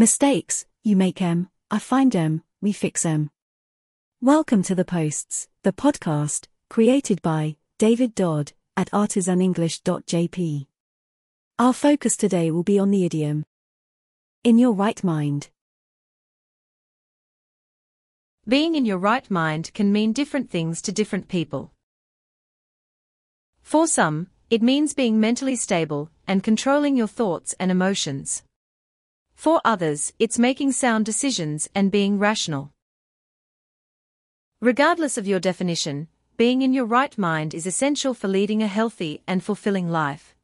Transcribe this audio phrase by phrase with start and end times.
[0.00, 3.30] Mistakes, you make em, I find em, we fix em.
[4.20, 10.66] Welcome to The Posts, the podcast, created by David Dodd at artisanenglish.jp.
[11.58, 13.44] Our focus today will be on the idiom
[14.44, 15.48] in your right mind.
[18.46, 21.72] Being in your right mind can mean different things to different people.
[23.62, 28.44] For some, it means being mentally stable and controlling your thoughts and emotions.
[29.38, 32.72] For others, it's making sound decisions and being rational.
[34.60, 39.22] Regardless of your definition, being in your right mind is essential for leading a healthy
[39.28, 40.34] and fulfilling life.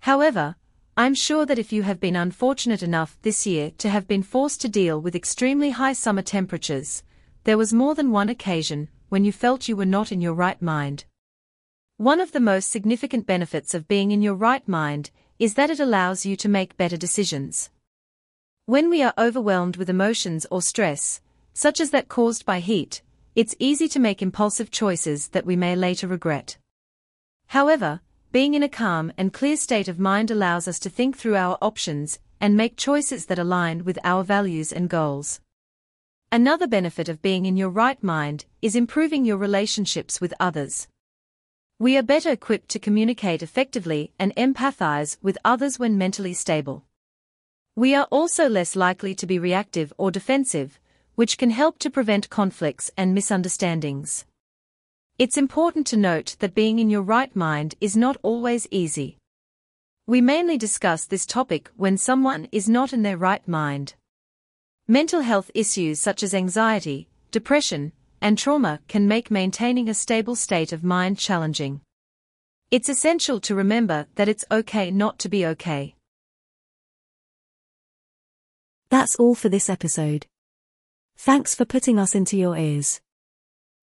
[0.00, 0.56] However,
[0.94, 4.60] I'm sure that if you have been unfortunate enough this year to have been forced
[4.60, 7.02] to deal with extremely high summer temperatures,
[7.44, 10.60] there was more than one occasion when you felt you were not in your right
[10.60, 11.06] mind.
[11.96, 15.80] One of the most significant benefits of being in your right mind is that it
[15.80, 17.70] allows you to make better decisions.
[18.66, 21.20] When we are overwhelmed with emotions or stress,
[21.52, 23.02] such as that caused by heat,
[23.34, 26.58] it's easy to make impulsive choices that we may later regret.
[27.48, 31.34] However, being in a calm and clear state of mind allows us to think through
[31.34, 35.40] our options and make choices that align with our values and goals.
[36.30, 40.86] Another benefit of being in your right mind is improving your relationships with others.
[41.80, 46.84] We are better equipped to communicate effectively and empathize with others when mentally stable.
[47.74, 50.78] We are also less likely to be reactive or defensive,
[51.14, 54.26] which can help to prevent conflicts and misunderstandings.
[55.18, 59.16] It's important to note that being in your right mind is not always easy.
[60.06, 63.94] We mainly discuss this topic when someone is not in their right mind.
[64.86, 70.74] Mental health issues such as anxiety, depression, and trauma can make maintaining a stable state
[70.74, 71.80] of mind challenging.
[72.70, 75.94] It's essential to remember that it's okay not to be okay.
[78.92, 80.26] That's all for this episode.
[81.16, 83.00] Thanks for putting us into your ears.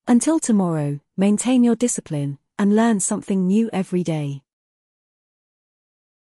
[0.08, 4.44] Until tomorrow, maintain your discipline and learn something new every day.